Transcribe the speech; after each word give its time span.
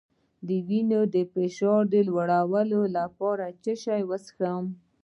د 0.47 0.49
وینې 0.67 1.21
فشار 1.33 1.81
لوړولو 2.07 2.81
لپاره 2.97 3.45
څه 3.63 3.73
شی 3.83 4.01
وڅښم؟ 4.09 4.63